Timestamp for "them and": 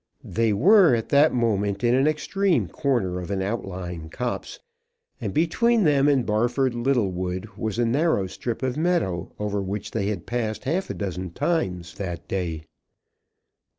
5.83-6.25